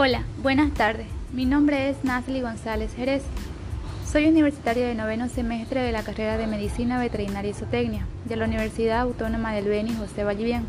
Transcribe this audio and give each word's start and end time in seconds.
Hola, 0.00 0.22
buenas 0.44 0.72
tardes. 0.74 1.08
Mi 1.32 1.44
nombre 1.44 1.90
es 1.90 2.04
Nasli 2.04 2.40
González 2.40 2.94
Jerez. 2.94 3.24
Soy 4.06 4.28
universitaria 4.28 4.86
de 4.86 4.94
noveno 4.94 5.28
semestre 5.28 5.82
de 5.82 5.90
la 5.90 6.04
carrera 6.04 6.38
de 6.38 6.46
Medicina 6.46 7.00
Veterinaria 7.00 7.50
y 7.50 7.54
Zootecnia 7.54 8.06
de 8.24 8.36
la 8.36 8.44
Universidad 8.44 9.00
Autónoma 9.00 9.52
del 9.52 9.64
Beni 9.64 9.92
José 9.96 10.22
Vallivian. 10.22 10.66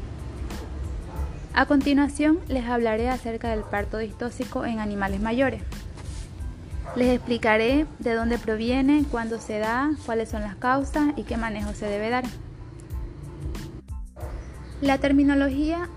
A 1.53 1.67
continuación 1.67 2.39
les 2.47 2.65
hablaré 2.65 3.07
acerca 3.07 3.49
del 3.49 3.61
parto 3.61 3.99
distóxico 3.99 4.65
en 4.65 4.79
animales 4.79 5.21
mayores. 5.21 5.61
Les 6.95 7.13
explicaré 7.13 7.85
de 7.99 8.13
dónde 8.15 8.39
proviene, 8.39 9.05
cuándo 9.11 9.39
se 9.39 9.59
da, 9.59 9.91
cuáles 10.07 10.29
son 10.29 10.41
las 10.41 10.55
causas 10.55 11.09
y 11.17 11.21
qué 11.21 11.37
manejo 11.37 11.73
se 11.73 11.85
debe 11.85 12.09
dar. 12.09 12.23
La 14.81 14.97
terminología 14.97 15.87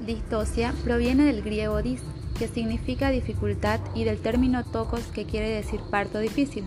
distosia 0.00 0.72
proviene 0.84 1.24
del 1.24 1.42
griego 1.42 1.82
dis, 1.82 2.00
que 2.38 2.48
significa 2.48 3.10
dificultad, 3.10 3.80
y 3.94 4.04
del 4.04 4.18
término 4.18 4.64
tocos, 4.64 5.02
que 5.06 5.24
quiere 5.24 5.50
decir 5.50 5.80
parto 5.90 6.18
difícil. 6.18 6.64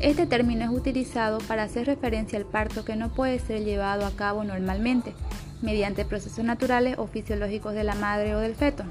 Este 0.00 0.26
término 0.26 0.64
es 0.64 0.70
utilizado 0.70 1.38
para 1.38 1.64
hacer 1.64 1.86
referencia 1.86 2.38
al 2.38 2.46
parto 2.46 2.84
que 2.84 2.96
no 2.96 3.10
puede 3.10 3.38
ser 3.38 3.64
llevado 3.64 4.06
a 4.06 4.12
cabo 4.12 4.44
normalmente, 4.44 5.14
mediante 5.62 6.04
procesos 6.04 6.44
naturales 6.44 6.96
o 6.98 7.06
fisiológicos 7.06 7.74
de 7.74 7.84
la 7.84 7.94
madre 7.94 8.34
o 8.34 8.38
del 8.38 8.54
feto. 8.54 8.84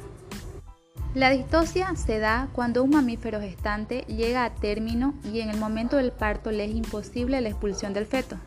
La 1.15 1.31
distosia 1.31 1.95
se 1.95 2.19
da 2.19 2.49
cuando 2.53 2.83
un 2.83 2.91
mamífero 2.91 3.41
gestante 3.41 4.01
llega 4.01 4.45
a 4.45 4.53
término 4.53 5.15
y 5.33 5.39
en 5.39 5.49
el 5.49 5.57
momento 5.57 5.97
del 5.97 6.11
parto 6.11 6.51
le 6.51 6.65
es 6.65 6.75
imposible 6.75 7.41
la 7.41 7.49
expulsión 7.49 7.93
del 7.93 8.05
feto. 8.05 8.37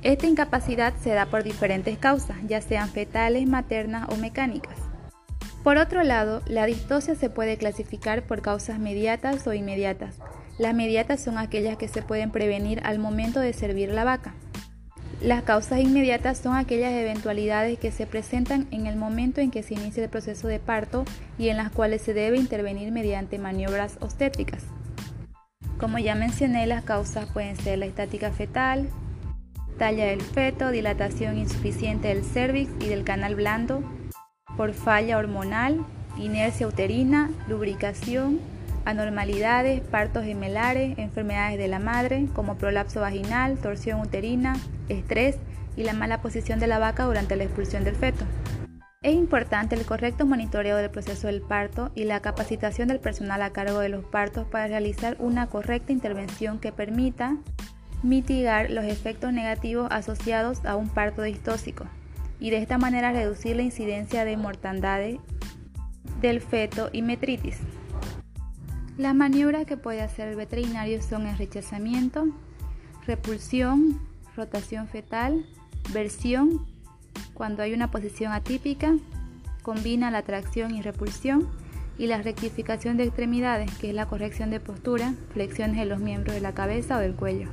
Esta 0.00 0.26
incapacidad 0.26 0.94
se 1.02 1.10
da 1.10 1.26
por 1.26 1.42
diferentes 1.42 1.98
causas, 1.98 2.38
ya 2.46 2.62
sean 2.62 2.88
fetales, 2.88 3.46
maternas 3.46 4.08
o 4.10 4.16
mecánicas. 4.16 4.78
Por 5.64 5.78
otro 5.78 6.02
lado, 6.02 6.42
la 6.46 6.66
distosia 6.66 7.14
se 7.14 7.30
puede 7.30 7.56
clasificar 7.56 8.22
por 8.24 8.42
causas 8.42 8.78
mediatas 8.78 9.46
o 9.46 9.54
inmediatas. 9.54 10.16
Las 10.58 10.74
mediatas 10.74 11.22
son 11.22 11.38
aquellas 11.38 11.78
que 11.78 11.88
se 11.88 12.02
pueden 12.02 12.30
prevenir 12.30 12.82
al 12.84 12.98
momento 12.98 13.40
de 13.40 13.54
servir 13.54 13.88
la 13.88 14.04
vaca. 14.04 14.34
Las 15.22 15.42
causas 15.42 15.80
inmediatas 15.80 16.36
son 16.36 16.54
aquellas 16.54 16.92
eventualidades 16.92 17.78
que 17.78 17.92
se 17.92 18.06
presentan 18.06 18.66
en 18.72 18.86
el 18.86 18.96
momento 18.96 19.40
en 19.40 19.50
que 19.50 19.62
se 19.62 19.72
inicia 19.72 20.04
el 20.04 20.10
proceso 20.10 20.48
de 20.48 20.58
parto 20.58 21.06
y 21.38 21.48
en 21.48 21.56
las 21.56 21.70
cuales 21.70 22.02
se 22.02 22.12
debe 22.12 22.36
intervenir 22.36 22.92
mediante 22.92 23.38
maniobras 23.38 23.96
obstétricas. 24.00 24.64
Como 25.78 25.98
ya 25.98 26.14
mencioné, 26.14 26.66
las 26.66 26.84
causas 26.84 27.24
pueden 27.32 27.56
ser 27.56 27.78
la 27.78 27.86
estática 27.86 28.30
fetal, 28.32 28.90
talla 29.78 30.04
del 30.04 30.20
feto, 30.20 30.70
dilatación 30.70 31.38
insuficiente 31.38 32.08
del 32.08 32.22
cervix 32.22 32.70
y 32.84 32.88
del 32.88 33.02
canal 33.02 33.34
blando, 33.34 33.82
por 34.56 34.72
falla 34.72 35.18
hormonal, 35.18 35.84
inercia 36.16 36.66
uterina, 36.66 37.30
lubricación, 37.48 38.40
anormalidades, 38.84 39.80
partos 39.80 40.24
gemelares, 40.24 40.98
enfermedades 40.98 41.58
de 41.58 41.68
la 41.68 41.78
madre 41.78 42.26
como 42.34 42.56
prolapso 42.56 43.00
vaginal, 43.00 43.58
torsión 43.58 44.00
uterina, 44.00 44.56
estrés 44.88 45.36
y 45.76 45.84
la 45.84 45.92
mala 45.92 46.20
posición 46.20 46.60
de 46.60 46.66
la 46.66 46.78
vaca 46.78 47.04
durante 47.04 47.36
la 47.36 47.44
expulsión 47.44 47.84
del 47.84 47.96
feto. 47.96 48.24
Es 49.02 49.14
importante 49.14 49.74
el 49.74 49.84
correcto 49.84 50.24
monitoreo 50.24 50.78
del 50.78 50.90
proceso 50.90 51.26
del 51.26 51.42
parto 51.42 51.90
y 51.94 52.04
la 52.04 52.20
capacitación 52.20 52.88
del 52.88 53.00
personal 53.00 53.42
a 53.42 53.50
cargo 53.50 53.80
de 53.80 53.90
los 53.90 54.04
partos 54.04 54.46
para 54.46 54.66
realizar 54.66 55.16
una 55.18 55.46
correcta 55.48 55.92
intervención 55.92 56.58
que 56.58 56.72
permita 56.72 57.36
mitigar 58.02 58.70
los 58.70 58.84
efectos 58.84 59.32
negativos 59.32 59.88
asociados 59.90 60.64
a 60.64 60.76
un 60.76 60.88
parto 60.88 61.22
distóxico 61.22 61.86
y 62.40 62.50
de 62.50 62.58
esta 62.58 62.78
manera 62.78 63.12
reducir 63.12 63.56
la 63.56 63.62
incidencia 63.62 64.24
de 64.24 64.36
mortandad 64.36 65.00
del 66.20 66.40
feto 66.40 66.90
y 66.92 67.02
metritis. 67.02 67.58
Las 68.96 69.14
maniobras 69.14 69.66
que 69.66 69.76
puede 69.76 70.02
hacer 70.02 70.28
el 70.28 70.36
veterinario 70.36 71.02
son 71.02 71.26
el 71.26 71.36
rechazamiento, 71.36 72.28
repulsión, 73.06 74.00
rotación 74.36 74.86
fetal, 74.88 75.44
versión, 75.92 76.66
cuando 77.34 77.62
hay 77.62 77.74
una 77.74 77.90
posición 77.90 78.32
atípica, 78.32 78.94
combina 79.62 80.10
la 80.10 80.22
tracción 80.22 80.74
y 80.74 80.82
repulsión, 80.82 81.48
y 81.98 82.06
la 82.06 82.20
rectificación 82.20 82.96
de 82.96 83.04
extremidades, 83.04 83.72
que 83.78 83.90
es 83.90 83.94
la 83.94 84.06
corrección 84.06 84.50
de 84.50 84.60
postura, 84.60 85.14
flexiones 85.32 85.76
de 85.78 85.84
los 85.84 86.00
miembros 86.00 86.34
de 86.34 86.40
la 86.40 86.54
cabeza 86.54 86.96
o 86.96 87.00
del 87.00 87.14
cuello. 87.14 87.48